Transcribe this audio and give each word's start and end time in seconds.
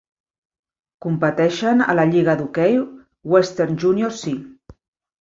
Competeixen 1.07 1.85
a 1.87 1.97
la 2.01 2.07
lliga 2.15 2.37
d'hoquei 2.41 2.77
Western 3.37 3.81
Junior 3.87 4.21
C. 4.27 4.39